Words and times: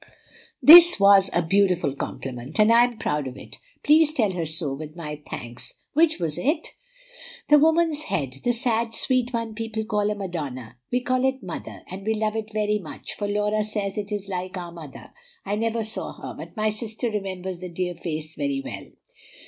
"That 0.63 0.95
was 0.99 1.29
a 1.31 1.43
beautiful 1.43 1.95
compliment, 1.95 2.59
and 2.59 2.73
I 2.73 2.85
am 2.85 2.97
proud 2.97 3.27
of 3.27 3.37
it. 3.37 3.59
Please 3.83 4.13
tell 4.13 4.31
her 4.31 4.47
so, 4.47 4.73
with 4.73 4.95
my 4.95 5.21
thanks. 5.29 5.75
Which 5.93 6.17
was 6.19 6.39
it?" 6.39 6.69
"The 7.49 7.59
woman's 7.59 8.01
head, 8.05 8.37
the 8.43 8.51
sad, 8.51 8.95
sweet 8.95 9.31
one 9.31 9.53
people 9.53 9.85
call 9.85 10.09
a 10.09 10.15
Madonna. 10.15 10.77
We 10.91 11.01
call 11.01 11.23
it 11.23 11.43
Mother, 11.43 11.83
and 11.87 12.07
love 12.17 12.35
it 12.35 12.51
very 12.51 12.79
much, 12.79 13.13
for 13.13 13.27
Laura 13.27 13.63
says 13.63 13.95
it 13.95 14.11
is 14.11 14.27
like 14.27 14.57
our 14.57 14.71
mother. 14.71 15.13
I 15.45 15.55
never 15.55 15.83
saw 15.83 16.13
her, 16.13 16.33
but 16.35 16.57
my 16.57 16.71
sister 16.71 17.11
remembers 17.11 17.59
the 17.59 17.69
dear 17.69 17.93
face 17.93 18.33
very 18.35 18.59
well." 18.59 18.85